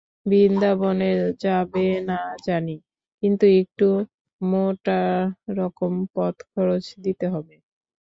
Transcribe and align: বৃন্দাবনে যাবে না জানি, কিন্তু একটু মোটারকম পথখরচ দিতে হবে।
বৃন্দাবনে 0.25 1.11
যাবে 1.43 1.87
না 2.09 2.17
জানি, 2.47 2.75
কিন্তু 3.23 3.45
একটু 3.61 3.87
মোটারকম 4.41 5.93
পথখরচ 6.15 6.85
দিতে 7.05 7.25
হবে। 7.33 7.55